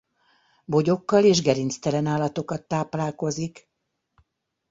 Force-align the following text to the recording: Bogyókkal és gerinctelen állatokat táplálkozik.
Bogyókkal 0.65 1.23
és 1.25 1.41
gerinctelen 1.41 2.05
állatokat 2.05 2.63
táplálkozik. 2.63 3.69